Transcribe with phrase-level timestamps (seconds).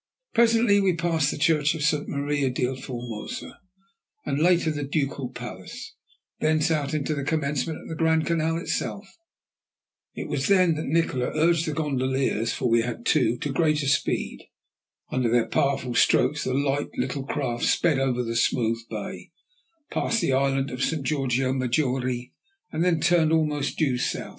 [0.33, 2.07] Presently we passed the church of St.
[2.09, 3.59] Maria del Formosa,
[4.25, 5.93] and later the Ducal Palace,
[6.39, 9.07] thence out into the commencement of the Grand Canal itself.
[10.15, 14.49] It was then that Nikola urged the gondoliers, for we had two, to greater speed.
[15.11, 19.29] Under their powerful strokes the light little craft sped over the smooth bay,
[19.91, 21.03] passed the island of St.
[21.05, 22.33] Georgio Maggiore,
[22.71, 24.29] and then turned almost due south.